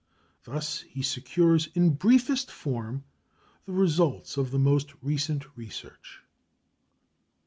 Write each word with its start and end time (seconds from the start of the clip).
Thus 0.45 0.81
he 0.89 1.03
secures 1.03 1.67
in 1.75 1.91
briefest 1.93 2.49
form 2.49 3.03
the 3.67 3.71
results 3.73 4.35
of 4.35 4.49
the 4.49 4.57
most 4.57 4.95
recent 5.03 5.55
research. 5.55 6.23